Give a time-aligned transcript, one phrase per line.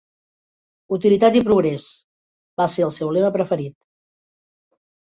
[0.97, 1.87] "Utilitat i progrés"
[2.63, 3.81] va ser el seu lema preferit.